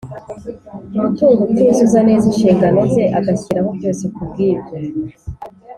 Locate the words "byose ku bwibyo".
3.77-4.75